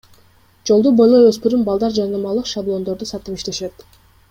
Жолду 0.69 0.93
бойлой 1.01 1.25
өспүрүм 1.33 1.67
балдар 1.67 1.93
жарнамалык 1.99 2.51
шаблондорду 2.55 3.09
сатып 3.13 3.39
иштешет. 3.43 3.87